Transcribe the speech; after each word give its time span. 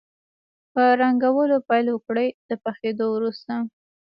په 0.73 0.83
رنګولو 1.01 1.57
پیل 1.69 1.85
وکړئ 1.91 2.29
د 2.49 2.49
پخېدو 2.63 3.05
وروسته. 3.11 3.53